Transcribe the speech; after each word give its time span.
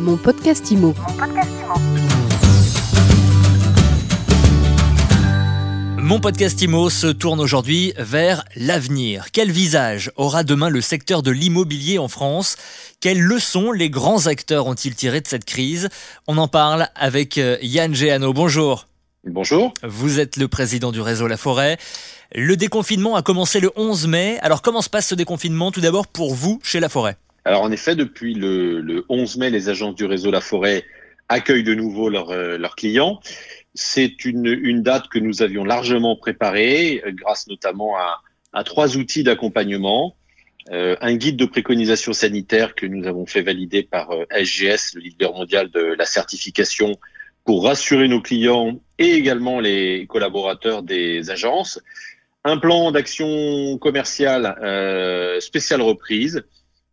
Mon 0.00 0.16
podcast 0.16 0.70
IMO. 0.70 0.94
Mon 5.98 6.20
podcast 6.20 6.62
IMO 6.62 6.88
se 6.88 7.08
tourne 7.08 7.38
aujourd'hui 7.38 7.92
vers 7.98 8.42
l'avenir. 8.56 9.26
Quel 9.30 9.50
visage 9.50 10.10
aura 10.16 10.42
demain 10.42 10.70
le 10.70 10.80
secteur 10.80 11.22
de 11.22 11.30
l'immobilier 11.30 11.98
en 11.98 12.08
France? 12.08 12.56
Quelles 13.00 13.20
leçons 13.20 13.72
les 13.72 13.90
grands 13.90 14.26
acteurs 14.26 14.66
ont-ils 14.68 14.94
tirées 14.94 15.20
de 15.20 15.28
cette 15.28 15.44
crise? 15.44 15.90
On 16.26 16.38
en 16.38 16.48
parle 16.48 16.88
avec 16.94 17.36
euh, 17.36 17.58
Yann 17.60 17.94
Géano. 17.94 18.32
Bonjour. 18.32 18.86
Bonjour. 19.26 19.74
Vous 19.82 20.18
êtes 20.18 20.38
le 20.38 20.48
président 20.48 20.92
du 20.92 21.02
réseau 21.02 21.26
La 21.26 21.36
Forêt. 21.36 21.76
Le 22.34 22.56
déconfinement 22.56 23.16
a 23.16 23.22
commencé 23.22 23.60
le 23.60 23.70
11 23.76 24.06
mai. 24.06 24.38
Alors 24.40 24.62
comment 24.62 24.80
se 24.80 24.88
passe 24.88 25.08
ce 25.08 25.14
déconfinement? 25.14 25.70
Tout 25.70 25.82
d'abord 25.82 26.06
pour 26.06 26.34
vous 26.34 26.58
chez 26.62 26.80
La 26.80 26.88
Forêt 26.88 27.18
Alors 27.44 27.62
en 27.62 27.70
effet, 27.70 27.96
depuis 27.96 28.34
le, 28.34 29.04
11 29.08 29.36
mai, 29.38 29.50
les 29.50 29.68
agences 29.68 29.94
du 29.94 30.04
réseau 30.04 30.30
La 30.30 30.40
Forêt 30.40 30.84
accueillent 31.28 31.64
de 31.64 31.74
nouveau 31.74 32.08
euh, 32.08 32.58
leurs 32.58 32.76
clients. 32.76 33.20
C'est 33.74 34.24
une, 34.24 34.82
date 34.82 35.08
que 35.08 35.18
nous 35.18 35.42
avions 35.42 35.64
largement 35.64 36.16
préparée, 36.16 37.02
euh, 37.06 37.12
grâce 37.12 37.46
notamment 37.46 37.96
à, 37.96 38.64
trois 38.64 38.96
outils 38.96 39.22
d'accompagnement. 39.22 40.16
Euh, 40.70 40.96
un 41.00 41.14
guide 41.14 41.36
de 41.36 41.46
préconisation 41.46 42.12
sanitaire 42.12 42.74
que 42.74 42.84
nous 42.84 43.06
avons 43.06 43.26
fait 43.26 43.42
valider 43.42 43.82
par 43.82 44.10
SGS, 44.30 44.94
le 44.94 45.00
leader 45.00 45.32
mondial 45.32 45.70
de 45.70 45.80
la 45.80 46.04
certification, 46.04 46.96
pour 47.44 47.64
rassurer 47.64 48.06
nos 48.08 48.20
clients 48.20 48.78
et 48.98 49.12
également 49.12 49.60
les 49.60 50.06
collaborateurs 50.06 50.82
des 50.82 51.30
agences 51.30 51.80
un 52.44 52.58
plan 52.58 52.90
d'action 52.90 53.78
commerciale 53.78 54.56
euh, 54.62 55.40
spéciale 55.40 55.82
reprise, 55.82 56.44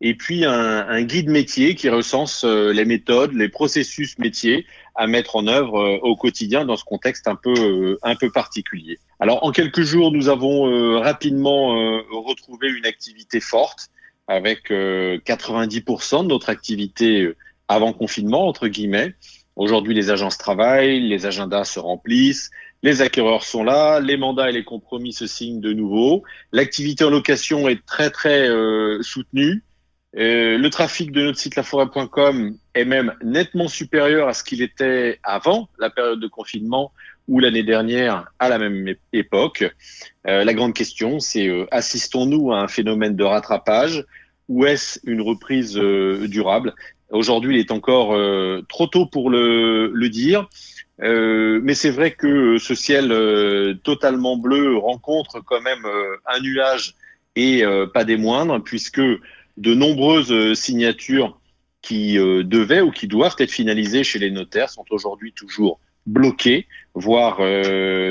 et 0.02 0.16
puis 0.16 0.46
un, 0.46 1.02
guide 1.04 1.30
métier 1.30 1.76
qui 1.76 1.90
recense 1.90 2.44
euh, 2.44 2.72
les 2.72 2.86
méthodes, 2.86 3.34
les 3.34 3.50
processus 3.50 4.18
métiers 4.20 4.66
à 4.96 5.08
mettre 5.08 5.36
en 5.36 5.48
œuvre 5.48 5.80
euh, 5.80 5.98
au 6.02 6.16
quotidien 6.16 6.66
dans 6.66 6.78
ce 6.78 6.84
contexte 6.84 7.28
un 7.28 7.36
peu 7.36 7.98
un 8.04 8.16
peu 8.16 8.30
particulier. 8.30 9.00
Alors 9.20 9.44
en 9.44 9.52
quelques 9.52 9.82
jours, 9.82 10.12
nous 10.12 10.30
avons 10.30 11.00
rapidement 11.00 12.02
retrouvé 12.12 12.70
une 12.70 12.86
activité 12.86 13.40
forte 13.40 13.90
avec 14.28 14.70
90% 14.70 16.24
de 16.24 16.28
notre 16.28 16.50
activité 16.50 17.32
avant 17.68 17.94
confinement 17.94 18.48
entre 18.48 18.68
guillemets. 18.68 19.16
Aujourd'hui, 19.56 19.96
les 19.96 20.12
agences 20.12 20.38
travaillent, 20.38 21.00
les 21.00 21.26
agendas 21.26 21.66
se 21.66 21.80
remplissent, 21.80 22.52
les 22.84 23.02
acquéreurs 23.02 23.44
sont 23.44 23.64
là, 23.64 24.00
les 24.00 24.16
mandats 24.16 24.50
et 24.50 24.54
les 24.54 24.64
compromis 24.64 25.14
se 25.14 25.26
signent 25.26 25.62
de 25.62 25.74
nouveau. 25.74 26.24
L'activité 26.52 27.04
en 27.04 27.10
location 27.10 27.68
est 27.68 27.84
très 27.86 28.12
très 28.12 28.48
euh, 28.48 29.02
soutenue. 29.02 29.64
Euh, 30.18 30.58
le 30.58 30.70
trafic 30.70 31.12
de 31.12 31.22
notre 31.22 31.38
site 31.38 31.56
laforêt.com 31.56 32.58
est 32.74 32.86
même 32.86 33.14
nettement 33.24 33.68
supérieur 33.68 34.28
à 34.28 34.34
ce 34.34 34.44
qu'il 34.44 34.62
était 34.62 35.20
avant 35.24 35.70
la 35.80 35.90
période 35.90 36.20
de 36.20 36.28
confinement 36.28 36.92
ou 37.28 37.40
l'année 37.40 37.64
dernière 37.64 38.32
à 38.40 38.50
la 38.50 38.58
même 38.58 38.96
époque. 39.14 39.66
Euh, 40.28 40.44
la 40.44 40.54
grande 40.54 40.74
question, 40.74 41.20
c'est 41.20 41.50
assistons-nous 41.72 42.52
à 42.52 42.60
un 42.62 42.68
phénomène 42.68 43.16
de 43.16 43.24
rattrapage 43.24 44.06
ou 44.48 44.66
est-ce 44.66 45.00
une 45.06 45.22
reprise 45.22 45.74
durable? 45.76 46.74
Aujourd'hui, 47.10 47.56
il 47.56 47.60
est 47.60 47.72
encore 47.72 48.18
trop 48.68 48.88
tôt 48.88 49.06
pour 49.06 49.30
le, 49.30 50.08
dire. 50.10 50.48
Euh, 51.02 51.60
mais 51.64 51.76
c'est 51.76 51.92
vrai 51.92 52.12
que 52.12 52.58
ce 52.58 52.74
ciel 52.74 53.12
euh, 53.12 53.76
totalement 53.84 54.36
bleu 54.36 54.78
rencontre 54.78 55.42
quand 55.42 55.62
même 55.62 55.86
euh, 55.86 56.18
un 56.26 56.40
nuage 56.40 56.96
et 57.36 57.64
pas 57.94 58.04
des 58.04 58.18
moindres, 58.18 58.64
puisque 58.64 59.00
de 59.58 59.74
nombreuses 59.74 60.54
signatures 60.54 61.40
qui 61.82 62.16
devaient 62.16 62.82
ou 62.82 62.92
qui 62.92 63.08
doivent 63.08 63.36
être 63.40 63.52
finalisées 63.52 64.04
chez 64.04 64.20
les 64.20 64.32
notaires 64.32 64.70
sont 64.70 64.86
aujourd'hui 64.90 65.34
toujours 65.34 65.80
bloquées, 66.06 66.68
voire 66.94 67.38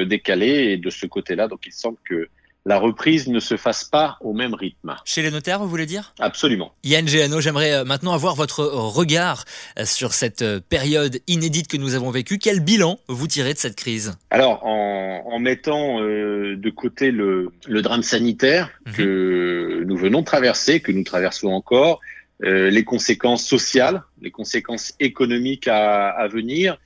décalées. 0.06 0.72
Et 0.72 0.76
de 0.76 0.90
ce 0.90 1.06
côté-là, 1.06 1.48
donc 1.48 1.66
il 1.66 1.72
semble 1.72 1.98
que 2.04 2.28
la 2.66 2.78
reprise 2.78 3.28
ne 3.28 3.38
se 3.38 3.56
fasse 3.56 3.84
pas 3.84 4.18
au 4.20 4.34
même 4.34 4.52
rythme. 4.52 4.96
Chez 5.04 5.22
les 5.22 5.30
notaires, 5.30 5.60
vous 5.60 5.68
voulez 5.68 5.86
dire? 5.86 6.12
Absolument. 6.18 6.74
Yann 6.82 7.06
Géano, 7.06 7.40
j'aimerais 7.40 7.72
euh, 7.72 7.84
maintenant 7.84 8.12
avoir 8.12 8.34
votre 8.34 8.64
regard 8.64 9.44
euh, 9.78 9.84
sur 9.84 10.12
cette 10.12 10.42
euh, 10.42 10.60
période 10.68 11.20
inédite 11.28 11.68
que 11.68 11.76
nous 11.76 11.94
avons 11.94 12.10
vécue. 12.10 12.38
Quel 12.38 12.58
bilan 12.58 12.98
vous 13.06 13.28
tirez 13.28 13.54
de 13.54 13.58
cette 13.58 13.76
crise? 13.76 14.18
Alors, 14.30 14.66
en, 14.66 15.38
mettant 15.38 16.00
de 16.00 16.70
côté 16.70 17.10
le, 17.10 17.52
drame 17.68 18.02
sanitaire 18.02 18.70
mhm. 18.86 18.92
que 18.94 19.84
nous 19.86 19.96
venons 19.96 20.20
de 20.20 20.24
traverser, 20.24 20.80
que 20.80 20.90
nous 20.90 21.04
traversons 21.04 21.48
encore, 21.48 22.00
les 22.40 22.84
conséquences 22.84 23.44
sociales, 23.44 24.02
les 24.22 24.30
conséquences 24.30 24.94
économiques 24.98 25.68
à, 25.68 26.26
venir, 26.32 26.78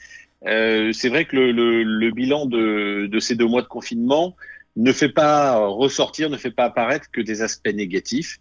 c'est 0.44 1.08
vrai 1.08 1.26
que 1.26 1.36
le, 1.36 2.10
bilan 2.10 2.46
de, 2.46 3.18
ces 3.20 3.36
deux 3.36 3.46
mois 3.46 3.62
de 3.62 3.68
confinement 3.68 4.34
ne 4.76 4.92
fait 4.92 5.08
pas 5.08 5.58
ressortir, 5.66 6.30
ne 6.30 6.36
fait 6.36 6.50
pas 6.50 6.64
apparaître 6.64 7.10
que 7.10 7.20
des 7.20 7.42
aspects 7.42 7.72
négatifs. 7.72 8.38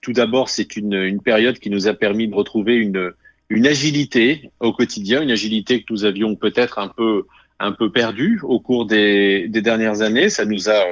Tout 0.00 0.12
d'abord, 0.12 0.48
c'est 0.48 0.76
une, 0.76 0.94
une, 0.94 1.20
période 1.20 1.58
qui 1.58 1.70
nous 1.70 1.88
a 1.88 1.94
permis 1.94 2.28
de 2.28 2.34
retrouver 2.34 2.76
une, 2.76 3.12
une 3.48 3.66
agilité 3.66 4.50
au 4.60 4.72
quotidien, 4.72 5.22
une 5.22 5.30
agilité 5.30 5.80
que 5.80 5.92
nous 5.92 6.04
avions 6.04 6.36
peut-être 6.36 6.78
un 6.78 6.88
peu 6.88 7.26
un 7.60 7.72
peu 7.72 7.90
perdue 7.90 8.40
au 8.44 8.60
cours 8.60 8.86
des, 8.86 9.48
des 9.48 9.62
dernières 9.62 10.00
années. 10.02 10.28
Ça 10.28 10.44
nous 10.44 10.70
a 10.70 10.84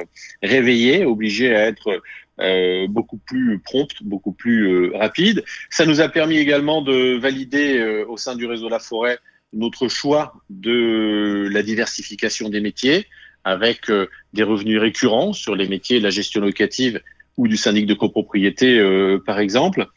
réveillés, 0.43 1.05
obligés 1.05 1.55
à 1.55 1.65
être 1.65 2.01
euh, 2.39 2.87
beaucoup 2.87 3.17
plus 3.17 3.59
prompt, 3.59 4.03
beaucoup 4.03 4.31
plus 4.31 4.67
euh, 4.67 4.97
rapide. 4.97 5.43
Ça 5.69 5.85
nous 5.85 6.01
a 6.01 6.09
permis 6.09 6.37
également 6.37 6.81
de 6.81 7.17
valider 7.17 7.77
euh, 7.77 8.05
au 8.07 8.17
sein 8.17 8.35
du 8.35 8.45
réseau 8.45 8.69
La 8.69 8.79
Forêt 8.79 9.17
notre 9.53 9.87
choix 9.87 10.33
de 10.49 11.47
la 11.49 11.63
diversification 11.63 12.49
des 12.49 12.59
métiers 12.59 13.07
avec 13.47 13.89
euh, 13.89 14.09
des 14.33 14.43
revenus 14.43 14.77
récurrents 14.79 15.31
sur 15.31 15.55
les 15.55 15.69
métiers 15.69 15.99
de 15.99 16.03
la 16.03 16.09
gestion 16.09 16.41
locative 16.41 17.01
ou 17.37 17.47
du 17.47 17.55
syndic 17.55 17.85
de 17.85 17.93
copropriété, 17.93 18.77
euh, 18.77 19.23
par 19.25 19.39
exemple. 19.39 19.87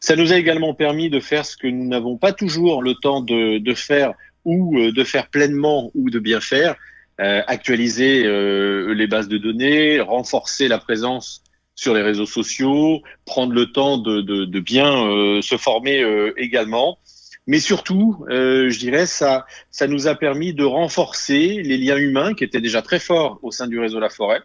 Ça 0.00 0.14
nous 0.14 0.32
a 0.32 0.36
également 0.36 0.72
permis 0.72 1.10
de 1.10 1.18
faire 1.18 1.44
ce 1.44 1.56
que 1.56 1.66
nous 1.66 1.88
n'avons 1.88 2.16
pas 2.16 2.32
toujours 2.32 2.80
le 2.80 2.94
temps 2.94 3.20
de, 3.20 3.58
de, 3.58 3.74
faire 3.74 4.12
ou 4.44 4.78
euh, 4.78 4.92
de 4.92 5.02
faire 5.02 5.26
pleinement 5.28 5.90
ou 5.96 6.10
de 6.10 6.18
bien 6.18 6.40
faire, 6.40 6.76
actualiser 7.18 8.24
les 8.24 9.06
bases 9.06 9.28
de 9.28 9.38
données, 9.38 10.00
renforcer 10.00 10.66
la 10.66 10.78
présence 10.78 11.44
sur 11.76 11.94
les 11.94 12.02
réseaux 12.02 12.26
sociaux, 12.26 13.00
prendre 13.26 13.52
le 13.52 13.70
temps 13.70 13.96
de, 13.96 14.22
de, 14.22 14.44
de 14.44 14.60
bien 14.60 15.40
se 15.40 15.56
former 15.56 16.04
également. 16.36 16.98
Mais 17.46 17.58
surtout, 17.58 18.24
euh, 18.30 18.70
je 18.70 18.78
dirais, 18.78 19.06
ça, 19.06 19.46
ça 19.70 19.88
nous 19.88 20.06
a 20.06 20.14
permis 20.14 20.54
de 20.54 20.64
renforcer 20.64 21.62
les 21.62 21.76
liens 21.76 21.96
humains 21.96 22.34
qui 22.34 22.44
étaient 22.44 22.60
déjà 22.60 22.82
très 22.82 23.00
forts 23.00 23.40
au 23.42 23.50
sein 23.50 23.66
du 23.66 23.80
réseau 23.80 23.98
La 23.98 24.10
Forêt, 24.10 24.40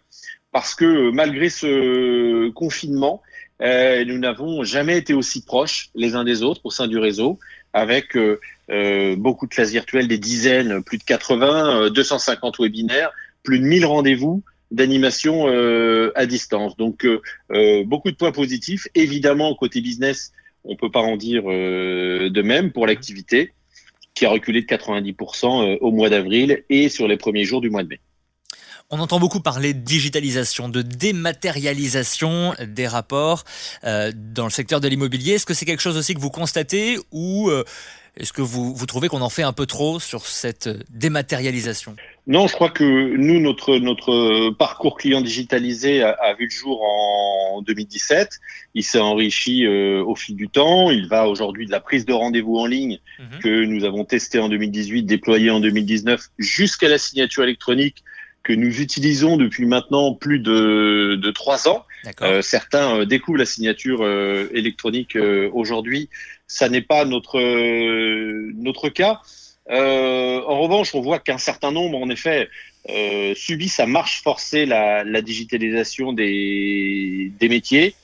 parce 0.50 0.74
que 0.74 0.84
euh, 0.84 1.12
malgré 1.12 1.48
ce 1.48 2.48
confinement, 2.50 3.22
euh, 3.62 4.04
nous 4.04 4.18
n'avons 4.18 4.64
jamais 4.64 4.98
été 4.98 5.14
aussi 5.14 5.44
proches 5.44 5.90
les 5.94 6.16
uns 6.16 6.24
des 6.24 6.42
autres 6.42 6.60
au 6.64 6.70
sein 6.70 6.88
du 6.88 6.98
réseau, 6.98 7.38
avec 7.72 8.16
beaucoup 9.18 9.46
de 9.46 9.50
classes 9.50 9.70
virtuelles, 9.70 10.08
des 10.08 10.18
dizaines, 10.18 10.82
plus 10.82 10.98
de 10.98 11.04
80, 11.04 11.90
250 11.90 12.58
webinaires, 12.58 13.12
plus 13.42 13.60
de 13.60 13.64
1000 13.64 13.84
rendez-vous 13.84 14.42
d'animation 14.70 15.46
à 16.14 16.26
distance. 16.26 16.76
Donc 16.76 17.06
beaucoup 17.84 18.10
de 18.10 18.16
points 18.16 18.32
positifs. 18.32 18.88
Évidemment, 18.94 19.54
côté 19.54 19.80
business, 19.82 20.32
on 20.64 20.76
peut 20.76 20.90
pas 20.90 21.00
en 21.00 21.16
dire 21.16 21.42
euh, 21.46 22.30
de 22.30 22.42
même 22.42 22.72
pour 22.72 22.86
l'activité 22.86 23.52
qui 24.14 24.26
a 24.26 24.30
reculé 24.30 24.62
de 24.62 24.66
90% 24.66 25.44
euh, 25.74 25.78
au 25.80 25.92
mois 25.92 26.10
d'avril 26.10 26.64
et 26.68 26.88
sur 26.88 27.08
les 27.08 27.16
premiers 27.16 27.44
jours 27.44 27.60
du 27.60 27.70
mois 27.70 27.82
de 27.82 27.88
mai. 27.88 28.00
On 28.90 28.98
entend 29.00 29.20
beaucoup 29.20 29.40
parler 29.40 29.74
de 29.74 29.80
digitalisation, 29.80 30.68
de 30.68 30.80
dématérialisation 30.80 32.54
des 32.66 32.86
rapports 32.86 33.44
euh, 33.84 34.12
dans 34.14 34.44
le 34.44 34.50
secteur 34.50 34.80
de 34.80 34.88
l'immobilier. 34.88 35.34
Est-ce 35.34 35.46
que 35.46 35.54
c'est 35.54 35.66
quelque 35.66 35.82
chose 35.82 35.98
aussi 35.98 36.14
que 36.14 36.20
vous 36.20 36.30
constatez 36.30 36.96
ou 37.12 37.50
est-ce 38.16 38.32
que 38.32 38.42
vous, 38.42 38.74
vous 38.74 38.86
trouvez 38.86 39.08
qu'on 39.08 39.20
en 39.20 39.28
fait 39.28 39.42
un 39.42 39.52
peu 39.52 39.66
trop 39.66 40.00
sur 40.00 40.26
cette 40.26 40.68
dématérialisation? 40.90 41.94
Non, 42.28 42.46
je 42.46 42.52
crois 42.52 42.68
que 42.68 42.84
nous, 43.16 43.40
notre, 43.40 43.78
notre 43.78 44.50
parcours 44.50 44.98
client 44.98 45.22
digitalisé 45.22 46.02
a, 46.02 46.34
vu 46.38 46.44
le 46.44 46.50
jour 46.50 46.82
en 46.82 47.62
2017. 47.62 48.38
Il 48.74 48.84
s'est 48.84 48.98
enrichi 48.98 49.64
euh, 49.64 50.04
au 50.04 50.14
fil 50.14 50.36
du 50.36 50.48
temps. 50.48 50.90
Il 50.90 51.08
va 51.08 51.26
aujourd'hui 51.26 51.64
de 51.64 51.70
la 51.70 51.80
prise 51.80 52.04
de 52.04 52.12
rendez-vous 52.12 52.58
en 52.58 52.66
ligne 52.66 53.00
mhm. 53.18 53.38
que 53.40 53.64
nous 53.64 53.84
avons 53.84 54.04
testé 54.04 54.38
en 54.38 54.50
2018, 54.50 55.04
déployé 55.04 55.50
en 55.50 55.60
2019, 55.60 56.28
jusqu'à 56.38 56.88
la 56.88 56.98
signature 56.98 57.44
électronique 57.44 58.04
que 58.42 58.52
nous 58.54 58.80
utilisons 58.80 59.36
depuis 59.36 59.66
maintenant 59.66 60.14
plus 60.14 60.38
de, 60.38 61.30
trois 61.32 61.68
ans. 61.68 61.84
Euh, 62.22 62.40
certains 62.40 63.00
euh, 63.00 63.04
découvrent 63.04 63.38
la 63.38 63.44
signature 63.44 64.02
euh, 64.02 64.48
électronique 64.54 65.18
aujourd'hui. 65.52 66.08
Ça 66.46 66.68
n'est 66.68 66.82
pas 66.82 67.04
notre 67.04 67.38
notre 68.54 68.88
cas. 68.88 69.20
En 69.70 70.60
revanche, 70.60 70.94
on 70.94 71.00
voit 71.00 71.18
qu'un 71.18 71.38
certain 71.38 71.72
nombre, 71.72 71.98
en 71.98 72.10
effet, 72.10 72.48
subissent 73.34 73.80
à 73.80 73.86
marche 73.86 74.22
forcée 74.22 74.66
la, 74.66 75.04
la 75.04 75.20
digitalisation 75.22 76.12
des, 76.12 77.32
des 77.38 77.48
métiers. 77.48 77.94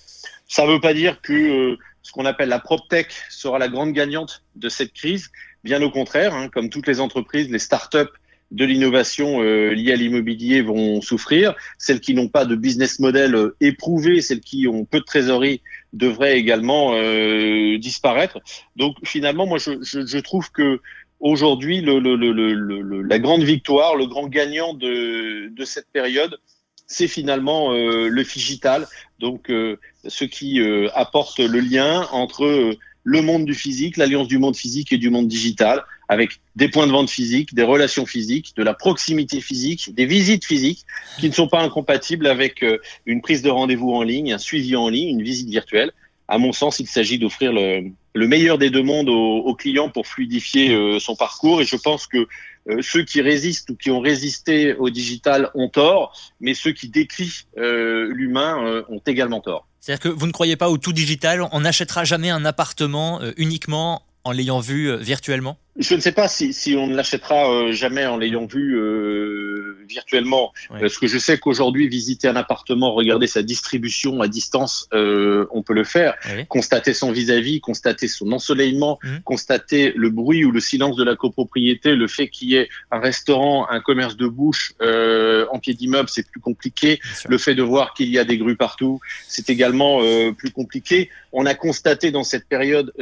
Ça 0.47 0.67
ne 0.67 0.73
veut 0.73 0.81
pas 0.81 0.95
dire 0.95 1.21
que 1.23 1.77
ce 2.03 2.13
qu'on 2.13 2.27
appelle 2.27 2.51
la 2.51 2.59
PropTech 2.59 3.09
sera 3.31 3.59
la 3.59 3.69
grande 3.69 3.93
gagnante 3.93 4.43
de 4.57 4.69
cette 4.69 4.93
crise. 4.93 5.31
Bien 5.65 5.81
au 5.81 5.91
contraire, 5.91 6.35
hein, 6.35 6.49
comme 6.53 6.69
toutes 6.69 6.87
les 6.87 7.01
entreprises, 7.01 7.51
les 7.51 7.59
startups 7.59 8.13
de 8.51 8.65
l'innovation 8.67 9.43
euh, 9.43 9.71
liée 9.71 9.93
à 9.93 9.97
l'immobilier 9.97 10.61
vont 10.61 11.01
souffrir. 11.01 11.55
Celles 11.79 12.01
qui 12.01 12.13
n'ont 12.13 12.29
pas 12.29 12.45
de 12.45 12.55
business 12.55 12.99
model 12.99 13.35
euh, 13.35 13.57
éprouvé, 13.63 14.21
celles 14.21 14.43
qui 14.43 14.69
ont 14.69 14.85
peu 14.85 15.01
de 15.01 15.05
trésorerie, 15.05 15.63
devraient 15.95 16.39
également 16.39 16.93
euh, 16.95 17.79
disparaître. 17.79 18.39
Donc 18.77 18.97
finalement, 19.03 19.47
moi, 19.47 19.59
je, 19.59 19.83
je, 19.83 20.05
je 20.05 20.19
trouve 20.19 20.53
que 20.53 20.81
aujourd'hui, 21.25 21.81
la 21.81 23.19
grande 23.19 23.43
victoire, 23.43 23.97
le 23.97 24.07
grand 24.07 24.29
gagnant 24.29 24.75
de, 24.75 25.51
cette 25.65 25.91
période, 25.91 26.39
c'est 26.87 27.09
finalement 27.09 27.73
euh, 27.73 28.09
le 28.09 28.23
digital, 28.23 28.87
donc 29.19 29.51
euh, 29.51 29.79
ce 30.07 30.25
qui 30.27 30.61
euh, 30.61 30.89
apporte 30.95 31.39
le 31.39 31.61
lien 31.61 32.07
entre 32.13 32.77
le 33.05 33.23
monde 33.23 33.47
du 33.47 33.55
physique, 33.55 33.97
l'alliance 33.97 34.29
du 34.29 34.39
monde 34.39 34.55
physique 34.55 34.93
et 34.93 34.99
du 34.99 35.09
monde 35.09 35.27
digital, 35.27 35.83
avec 36.09 36.41
des 36.57 36.69
points 36.69 36.87
de 36.87 36.93
vente 36.93 37.09
physiques, 37.09 37.55
des 37.55 37.63
relations 37.63 38.05
physiques, 38.05 38.53
de 38.55 38.63
la 38.63 38.75
proximité 38.75 39.41
physique, 39.41 39.95
des 39.95 40.05
visites 40.05 40.45
physiques 40.45 40.85
qui 41.19 41.29
ne 41.29 41.35
sont 41.35 41.49
pas 41.49 41.63
incompatibles 41.63 42.27
avec 42.27 42.63
une 43.07 43.23
prise 43.23 43.41
de 43.41 43.49
rendez-vous 43.49 43.93
en 43.93 44.03
ligne, 44.03 44.35
un 44.35 44.39
suivi 44.39 44.77
en 44.77 44.91
ligne, 44.91 45.09
une 45.09 45.23
visite 45.23 45.49
virtuelle. 45.49 45.93
À 46.29 46.39
mon 46.39 46.53
sens, 46.53 46.81
il 46.81 46.87
s'agit 46.87 47.19
d'offrir 47.19 47.53
le, 47.53 47.91
le, 48.15 48.29
meilleur 48.29 48.59
des 48.59 48.71
deux 48.71 48.83
mondes 48.83 49.09
au, 49.09 49.37
au 49.39 49.55
client 49.55 49.91
pour 49.91 50.07
fluidifier 50.07 50.99
son 50.99 51.17
parcours. 51.17 51.61
Et 51.61 51.65
je 51.65 51.77
pense 51.77 52.07
que 52.07 52.27
euh, 52.69 52.81
ceux 52.81 53.05
qui 53.05 53.21
résistent 53.21 53.71
ou 53.71 53.77
qui 53.77 53.91
ont 53.91 54.01
résisté 54.01 54.75
au 54.75 54.89
digital 54.89 55.51
ont 55.55 55.69
tort, 55.69 56.17
mais 56.41 56.55
ceux 56.55 56.73
qui 56.73 56.89
décrient 56.89 57.45
euh, 57.59 58.09
l'humain 58.13 58.65
euh, 58.65 58.83
ont 58.89 59.03
également 59.07 59.41
tort. 59.41 59.67
C'est-à-dire 59.81 60.01
que 60.01 60.09
vous 60.09 60.27
ne 60.27 60.33
croyez 60.33 60.57
pas 60.57 60.71
au 60.71 60.79
tout 60.79 60.95
digital, 60.95 61.47
on 61.53 61.61
n'achètera 61.61 62.05
jamais 62.05 62.31
un 62.31 62.45
appartement 62.47 63.21
uniquement 63.37 64.03
en 64.25 64.33
l'ayant 64.33 64.61
vu 64.61 64.97
virtuellement? 64.97 65.59
Je 65.77 65.95
ne 65.95 66.01
sais 66.01 66.13
pas 66.13 66.29
si, 66.29 66.53
si 66.53 66.77
on 66.77 66.87
ne 66.87 66.95
l'achètera 66.95 67.51
euh, 67.51 67.73
jamais 67.73 68.07
en 68.07 68.17
l'ayant 68.17 68.47
vu 68.47 68.77
euh, 68.77 69.77
virtuellement. 69.89 70.53
Parce 70.69 70.99
que 70.99 71.09
je 71.09 71.19
sais 71.19 71.39
qu'aujourd'hui, 71.39 71.89
visiter 71.89 72.29
un 72.29 72.37
appartement, 72.37 72.93
regarder 72.93 73.27
sa 73.27 73.43
distribution 73.43 74.21
à 74.21 74.29
distance, 74.29 74.89
euh, 74.95 75.47
on 75.51 75.63
peut 75.63 75.75
le 75.75 75.85
faire. 75.85 76.15
Constater 76.49 76.95
son 76.95 77.11
vis-à-vis, 77.11 77.61
constater 77.61 78.07
son 78.07 78.31
ensoleillement, 78.31 78.99
mmh. 79.03 79.19
constater 79.25 79.93
le 79.97 80.11
bruit 80.11 80.45
ou 80.45 80.53
le 80.53 80.61
silence 80.61 80.97
de 80.97 81.03
la 81.03 81.17
copropriété, 81.17 81.97
le 81.97 82.07
fait 82.07 82.29
qu'il 82.29 82.51
y 82.51 82.57
ait 82.57 82.69
un 82.93 83.01
restaurant, 83.01 83.69
un 83.69 83.81
commerce 83.81 84.17
de 84.17 84.29
bouche 84.29 84.75
en 84.81 85.59
pied 85.59 85.75
d'immeuble, 85.75 86.09
c'est 86.09 86.29
plus 86.29 86.41
compliqué. 86.41 87.01
Le 87.29 87.39
fait 87.39 87.55
de 87.55 87.63
voir 87.63 87.95
qu'il 87.95 88.09
y 88.11 88.19
a 88.19 88.25
des 88.25 88.39
grues 88.39 88.57
partout, 88.57 89.01
c'est 89.27 89.51
également 89.51 90.01
plus 90.35 90.51
compliqué. 90.51 91.11
On 91.33 91.47
a 91.47 91.55
constaté 91.55 92.11
dans 92.11 92.25
cette 92.25 92.47
période 92.47 92.93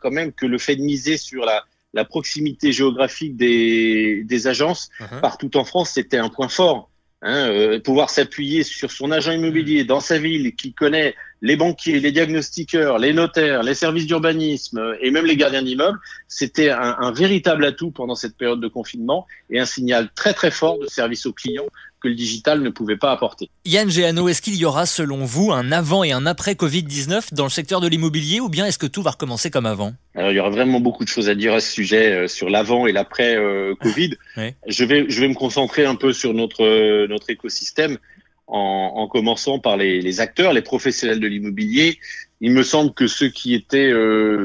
quand 0.00 0.10
même 0.10 0.32
que 0.32 0.46
le 0.46 0.58
fait 0.58 0.76
de 0.76 0.82
miser 0.82 1.16
sur 1.16 1.44
la 1.44 1.64
la 1.94 2.04
proximité 2.04 2.72
géographique 2.72 3.36
des, 3.36 4.22
des 4.24 4.46
agences 4.46 4.90
uh-huh. 5.00 5.20
partout 5.20 5.56
en 5.56 5.64
France, 5.64 5.90
c'était 5.94 6.18
un 6.18 6.28
point 6.28 6.48
fort. 6.48 6.88
Hein, 7.24 7.50
euh, 7.50 7.78
pouvoir 7.78 8.10
s'appuyer 8.10 8.64
sur 8.64 8.90
son 8.90 9.12
agent 9.12 9.30
immobilier 9.30 9.84
dans 9.84 10.00
sa 10.00 10.18
ville 10.18 10.56
qui 10.56 10.72
connaît 10.72 11.14
les 11.40 11.54
banquiers, 11.54 12.00
les 12.00 12.10
diagnostiqueurs, 12.10 12.98
les 12.98 13.12
notaires, 13.12 13.62
les 13.62 13.74
services 13.74 14.06
d'urbanisme 14.06 14.96
et 15.00 15.12
même 15.12 15.24
les 15.24 15.36
gardiens 15.36 15.62
d'immeubles, 15.62 16.00
c'était 16.26 16.70
un, 16.70 16.96
un, 16.98 17.12
véritable 17.12 17.64
atout 17.64 17.92
pendant 17.92 18.16
cette 18.16 18.36
période 18.36 18.60
de 18.60 18.66
confinement 18.66 19.28
et 19.50 19.60
un 19.60 19.66
signal 19.66 20.08
très 20.16 20.34
très 20.34 20.50
fort 20.50 20.80
de 20.80 20.88
service 20.88 21.24
aux 21.24 21.32
clients 21.32 21.68
que 22.02 22.08
le 22.08 22.14
digital 22.14 22.60
ne 22.60 22.70
pouvait 22.70 22.96
pas 22.96 23.12
apporter. 23.12 23.48
Yann 23.64 23.88
Géano, 23.88 24.28
est-ce 24.28 24.42
qu'il 24.42 24.56
y 24.56 24.64
aura 24.64 24.86
selon 24.86 25.24
vous 25.24 25.52
un 25.52 25.72
avant 25.72 26.04
et 26.04 26.12
un 26.12 26.26
après 26.26 26.54
Covid-19 26.54 27.32
dans 27.32 27.44
le 27.44 27.50
secteur 27.50 27.80
de 27.80 27.88
l'immobilier 27.88 28.40
ou 28.40 28.48
bien 28.48 28.66
est-ce 28.66 28.78
que 28.78 28.86
tout 28.86 29.02
va 29.02 29.12
recommencer 29.12 29.50
comme 29.50 29.66
avant? 29.66 29.94
Alors 30.14 30.30
il 30.32 30.36
y 30.36 30.40
aura 30.40 30.50
vraiment 30.50 30.80
beaucoup 30.80 31.04
de 31.04 31.08
choses 31.08 31.28
à 31.28 31.34
dire 31.34 31.54
à 31.54 31.60
ce 31.60 31.70
sujet 31.70 32.12
euh, 32.12 32.28
sur 32.28 32.50
l'avant 32.50 32.86
et 32.86 32.92
l'après 32.92 33.36
euh, 33.36 33.74
Covid. 33.80 34.16
Je 34.66 34.84
vais 34.84 35.06
je 35.08 35.20
vais 35.20 35.28
me 35.28 35.34
concentrer 35.34 35.84
un 35.84 35.94
peu 35.94 36.12
sur 36.12 36.34
notre 36.34 36.64
euh, 36.64 37.06
notre 37.06 37.30
écosystème 37.30 37.98
en, 38.46 38.92
en 38.96 39.06
commençant 39.06 39.58
par 39.58 39.76
les, 39.76 40.00
les, 40.02 40.20
acteurs, 40.20 40.52
les 40.52 40.62
professionnels 40.62 41.20
de 41.20 41.26
l'immobilier. 41.26 41.98
Il 42.40 42.52
me 42.52 42.62
semble 42.62 42.92
que 42.92 43.06
ceux 43.06 43.28
qui 43.28 43.54
étaient 43.54 43.92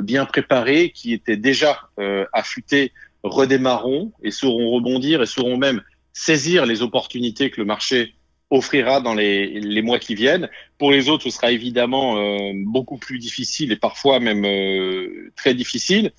bien 0.01 0.25
préparés, 0.25 0.91
qui 0.91 1.13
étaient 1.13 1.35
déjà 1.35 1.89
affûtés, 2.31 2.93
redémarreront 3.23 4.11
et 4.23 4.31
sauront 4.31 4.69
rebondir 4.69 5.23
et 5.23 5.25
sauront 5.25 5.57
même 5.57 5.81
saisir 6.17 6.65
les 6.65 6.81
opportunités 6.81 7.51
que 7.51 7.61
le 7.61 7.65
marché 7.65 8.13
offrira 8.49 9.01
dans 9.01 9.13
les, 9.13 9.59
les 9.59 9.81
mois 9.81 9.99
qui 9.99 10.15
viennent. 10.15 10.49
Pour 10.77 10.91
les 10.91 11.09
autres, 11.09 11.23
ce 11.23 11.29
sera 11.29 11.51
évidemment 11.51 12.17
euh, 12.17 12.53
beaucoup 12.55 12.97
plus 12.97 13.19
difficile 13.19 13.71
et 13.71 13.75
parfois 13.75 14.19
même 14.19 14.45
euh, 14.45 15.31
très 15.35 15.53
difficile. 15.53 16.11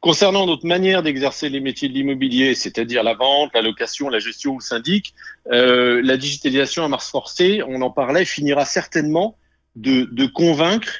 Concernant 0.00 0.46
notre 0.46 0.66
manière 0.66 1.02
d'exercer 1.02 1.48
les 1.48 1.60
métiers 1.60 1.88
de 1.88 1.94
l'immobilier, 1.94 2.54
c'est-à-dire 2.54 3.02
la 3.02 3.14
vente, 3.14 3.50
la 3.54 3.62
location, 3.62 4.08
la 4.08 4.18
gestion 4.18 4.52
ou 4.52 4.58
le 4.58 4.62
syndic, 4.62 5.14
euh, 5.50 6.00
la 6.04 6.16
digitalisation 6.16 6.84
à 6.84 6.88
marche 6.88 7.08
forcée, 7.08 7.62
on 7.66 7.80
en 7.80 7.90
parlait, 7.90 8.26
finira 8.26 8.66
certainement 8.66 9.36
de, 9.74 10.26
convaincre 10.26 10.92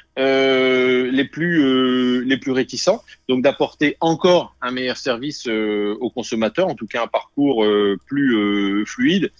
les 1.14 1.24
plus 1.24 1.62
euh, 1.62 2.22
les 2.26 2.36
plus 2.36 2.52
réticents, 2.52 3.02
donc 3.28 3.42
d'apporter 3.42 3.96
encore 4.00 4.54
un 4.60 4.70
meilleur 4.70 4.96
service 4.96 5.46
euh, 5.46 5.96
aux 6.00 6.10
consommateurs, 6.10 6.68
en 6.68 6.74
tout 6.74 6.86
cas 6.86 7.04
un 7.04 7.06
parcours 7.06 7.64
euh, 7.64 7.98
plus 8.06 8.84
fluide. 8.86 9.32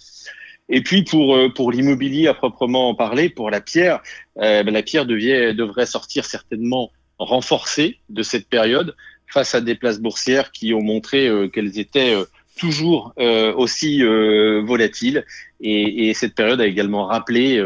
Et 0.67 0.81
puis 0.81 1.03
pour 1.03 1.71
l'immobilier 1.71 2.27
à 2.27 2.33
proprement 2.33 2.95
parler, 2.95 3.29
pour 3.29 3.51
la 3.51 3.61
pierre, 3.61 4.01
ben, 4.35 4.67
la 4.71 4.81
pierre 4.81 5.05
devrait 5.05 5.85
sortir 5.85 6.25
certainement 6.25 6.91
renforcée 7.19 7.99
de 8.09 8.23
cette 8.23 8.49
période 8.49 8.95
face 9.27 9.53
à 9.53 9.61
des 9.61 9.75
places 9.75 9.99
boursières 9.99 10.51
qui 10.51 10.73
ont 10.73 10.81
montré 10.81 11.29
qu'elles 11.53 11.77
étaient 11.77 12.15
toujours 12.57 13.13
aussi 13.55 14.03
euh, 14.03 14.63
volatile. 14.65 15.23
Et, 15.61 16.09
et, 16.09 16.13
cette 16.15 16.33
période 16.33 16.59
a 16.59 16.65
également 16.65 17.05
rappelé, 17.05 17.63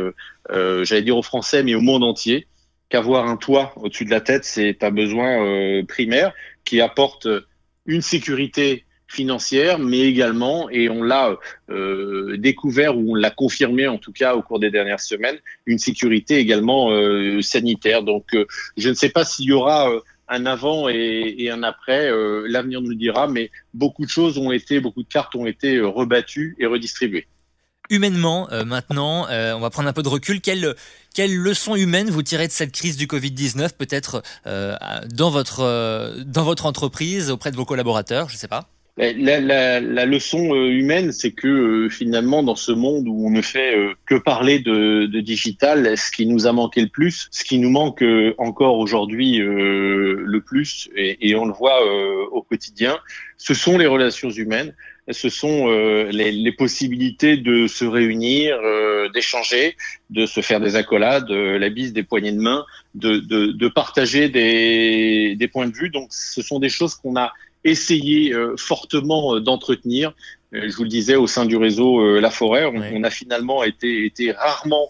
j'allais 0.50 1.02
dire 1.02 1.16
aux 1.16 1.24
Français, 1.24 1.64
mais 1.64 1.76
au 1.76 1.82
monde 1.82 2.04
entier, 2.04 2.48
qu'avoir 2.90 3.28
un 3.28 3.38
toit 3.38 3.74
au-dessus 3.78 4.06
de 4.06 4.12
la 4.12 4.22
tête, 4.22 4.46
c'est 4.46 4.84
un 4.84 4.92
besoin 4.92 5.44
euh, 5.44 5.84
primaire 5.86 6.34
qui 6.66 6.82
apporte 6.82 7.28
une 7.86 8.02
sécurité 8.02 8.86
financière, 9.08 9.80
mais 9.80 10.02
également, 10.02 10.70
et 10.70 10.90
on 10.90 11.02
l'a 11.02 11.38
euh, 11.72 12.38
découvert 12.38 12.96
ou 12.96 13.14
on 13.14 13.16
l'a 13.16 13.32
confirmé 13.32 13.88
en 13.88 13.98
tout 13.98 14.12
cas 14.12 14.36
au 14.36 14.44
cours 14.44 14.60
des 14.60 14.70
dernières 14.70 15.00
semaines, 15.00 15.38
une 15.66 15.80
sécurité 15.80 16.38
également 16.38 16.92
sanitaire. 17.42 18.04
Donc, 18.04 18.38
je 18.78 18.90
ne 18.90 18.94
sais 18.94 19.10
pas 19.10 19.26
s'il 19.26 19.46
y 19.46 19.52
aura 19.52 19.90
un 20.30 20.46
avant 20.46 20.88
et, 20.88 21.50
un 21.52 21.64
après. 21.64 22.10
Euh, 22.10 22.46
l'avenir 22.48 22.82
nous 22.82 22.92
le 22.92 22.96
dira, 22.96 23.28
mais 23.28 23.52
beaucoup 23.74 24.06
de 24.06 24.10
choses 24.10 24.38
ont 24.38 24.52
été, 24.52 24.80
beaucoup 24.80 25.04
de 25.04 25.08
cartes 25.08 25.36
ont 25.36 25.48
été 25.48 25.78
euh, 25.78 25.88
rebattues 25.88 26.56
et 26.60 26.66
redistribuées. 26.66 27.28
Humainement, 27.90 28.48
euh, 28.52 28.66
maintenant, 28.66 29.28
on 29.30 29.60
va 29.60 29.70
prendre 29.70 29.90
un 29.90 29.94
peu 29.94 30.04
de 30.04 30.10
recul. 30.10 30.42
Quelle, 30.42 30.76
quelle 31.14 31.36
leçon 31.36 31.76
humaine 31.76 32.10
vous 32.10 32.24
tirez 32.24 32.48
de 32.48 32.52
cette 32.52 32.72
crise 32.72 32.98
du 32.98 33.08
Covid-19, 33.08 33.70
peut-être 33.78 34.22
dans, 34.46 35.30
votre, 35.30 36.24
dans 36.26 36.44
votre 36.44 36.66
entreprise, 36.66 37.32
auprès 37.32 37.52
de 37.52 37.56
vos 37.56 37.66
collaborateurs, 37.66 38.30
je 38.30 38.36
ne 38.36 38.40
sais 38.40 38.48
pas? 38.48 38.70
La, 39.00 40.06
leçon 40.06 40.54
euh, 40.54 40.72
humaine, 40.72 41.14
c'est 41.14 41.32
que 41.32 41.48
euh, 41.48 41.90
finalement, 41.90 42.44
dans 42.44 42.58
ce 42.58 42.74
monde 42.74 43.08
où 43.08 43.28
on 43.28 43.30
ne 43.30 43.42
fait 43.42 43.78
euh, 43.78 43.94
que 44.06 44.16
parler 44.16 44.60
de, 44.60 45.06
digital, 45.22 45.98
ce 45.98 46.12
qui 46.12 46.26
nous 46.26 46.48
a 46.48 46.52
manqué 46.52 46.82
le 46.82 46.90
plus, 46.90 47.30
ce 47.32 47.46
qui 47.46 47.60
nous 47.60 47.70
manque 47.70 48.04
encore 48.38 48.78
aujourd'hui 48.78 49.38
le 49.38 50.40
plus, 50.46 50.90
et, 50.96 51.36
on 51.36 51.46
le 51.46 51.54
voit 51.54 51.80
au 52.32 52.42
quotidien, 52.42 52.98
ce 53.38 53.54
sont 53.54 53.78
les 53.78 53.86
relations 53.86 54.30
humaines, 54.30 54.74
ce 55.12 55.30
sont 55.30 55.68
les, 55.68 56.32
les, 56.32 56.52
possibilités 56.52 57.38
de 57.38 57.68
se 57.68 57.86
réunir, 57.86 58.60
d'échanger, 59.14 59.76
de 60.10 60.26
se 60.26 60.42
faire 60.42 60.60
des 60.60 60.76
accolades, 60.76 61.30
la 61.30 61.70
bise, 61.70 61.94
des 61.94 62.04
poignées 62.04 62.32
de 62.32 62.42
main, 62.42 62.66
de, 62.96 63.18
de, 63.18 63.48
de 63.48 63.68
partager 63.68 64.30
des, 64.30 65.36
des 65.36 65.48
points 65.48 65.68
de 65.68 65.76
vue. 65.76 65.90
Donc, 65.90 66.10
ce 66.12 66.42
sont 66.42 66.60
des 66.60 66.70
choses 66.70 66.96
qu'on 66.96 67.16
a 67.16 67.34
essayer 67.64 68.34
euh, 68.34 68.56
fortement 68.58 69.36
euh, 69.36 69.42
d'entretenir. 69.42 70.14
Euh, 70.54 70.70
je 70.70 70.76
vous 70.76 70.84
le 70.84 70.90
disais, 70.90 71.16
au 71.16 71.28
sein 71.28 71.46
du 71.46 71.58
réseau 71.58 72.20
La 72.20 72.32
Forêt, 72.32 72.66
on, 72.66 73.04
a 73.04 73.10
finalement 73.10 73.64
été, 73.64 74.06
été 74.06 74.32
rarement 74.32 74.90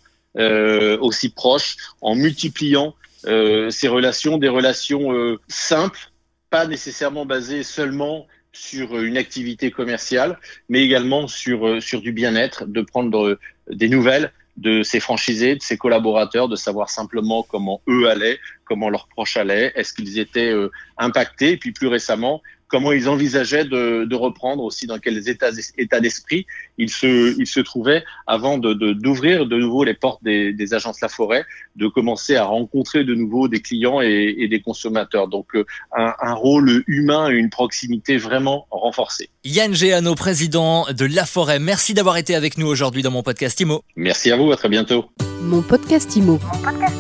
aussi 1.01 1.29
proche 1.29 1.75
en 2.01 2.15
multipliant 2.15 2.95
ces 3.23 3.88
relations, 3.89 4.38
des 4.38 4.47
relations 4.47 5.38
simples, 5.49 6.11
pas 6.49 6.65
nécessairement 6.65 7.25
basées 7.25 7.63
seulement 7.63 8.25
sur 8.51 9.00
une 9.00 9.18
activité 9.18 9.72
commerciale, 9.72 10.39
mais 10.70 10.84
également 10.84 11.27
sur, 11.27 11.82
sur 11.82 12.01
du 12.01 12.12
bien-être, 12.12 12.65
de 12.65 12.82
prendre 12.82 13.38
des 13.70 13.89
nouvelles, 13.89 14.32
de 14.58 14.84
ses 14.84 15.00
franchisés, 15.00 15.56
de 15.56 15.62
ses 15.62 15.77
collaborateurs, 15.77 16.50
de 16.50 16.56
savoir 16.56 16.89
simplement 16.89 17.44
comment 17.44 17.82
eux 17.88 18.10
allaient, 18.10 18.39
comment 18.65 18.89
leurs 18.89 19.08
proches 19.08 19.38
allaient, 19.38 19.72
est-ce 19.75 19.94
qu'ils 19.94 20.20
étaient 20.20 20.53
impactés, 20.98 21.51
et 21.51 21.58
puis 21.58 21.72
plus 21.72 21.88
récemment, 21.88 22.41
comment 22.69 22.93
ils 22.93 23.09
envisageaient 23.09 23.65
de, 23.65 24.05
de 24.05 24.15
reprendre 24.15 24.63
aussi, 24.63 24.88
dans 24.88 24.99
quels 24.99 25.27
états, 25.27 25.49
états 25.77 25.99
d'esprit 25.99 26.45
ils 26.77 26.89
se, 26.89 27.38
ils 27.38 27.47
se 27.47 27.59
trouvaient 27.59 28.03
avant 28.25 28.57
de, 28.57 28.73
d'ouvrir 28.73 29.45
de, 29.45 29.57
nouveau 29.57 29.83
les 29.83 29.93
portes 29.93 30.23
des, 30.23 30.53
des, 30.53 30.73
agences 30.73 31.01
La 31.01 31.09
Forêt, 31.09 31.43
de 31.75 31.88
commencer 31.88 32.35
à 32.35 32.45
rencontrer 32.45 33.03
de 33.03 33.13
nouveau 33.13 33.47
des 33.47 33.59
clients 33.59 34.01
et, 34.01 34.35
et 34.38 34.47
des 34.47 34.61
consommateurs. 34.61 35.27
Donc 35.27 35.55
euh, 35.55 35.65
un, 35.95 36.13
un, 36.21 36.33
rôle 36.33 36.83
humain 36.88 37.29
et 37.29 37.35
une 37.35 37.49
proximité 37.49 38.17
vraiment 38.17 38.67
renforcée. 38.71 39.29
Yann 39.43 39.73
Géano, 39.73 40.15
président 40.15 40.85
de 40.91 41.05
La 41.05 41.25
Forêt, 41.25 41.59
merci 41.59 41.93
d'avoir 41.93 42.17
été 42.17 42.35
avec 42.35 42.57
nous 42.57 42.67
aujourd'hui 42.67 43.01
dans 43.01 43.11
mon 43.11 43.23
podcast 43.23 43.59
IMO. 43.59 43.83
Merci 43.95 44.31
à 44.31 44.38
vous, 44.38 44.51
à 44.51 44.55
très 44.55 44.69
bientôt. 44.69 45.05
Mon 45.41 45.61
podcast 45.61 46.15
IMO. 46.15 46.39
Mon 46.41 46.61
podcast 46.61 46.99